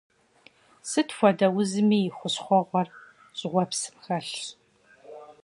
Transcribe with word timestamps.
Сыт 0.89 1.09
хуэдэ 1.15 1.47
узми 1.57 1.99
и 2.07 2.11
хущхуэгъуэр 2.17 2.87
щӏыуэпсым 3.37 3.95
хэлъщ. 4.03 4.45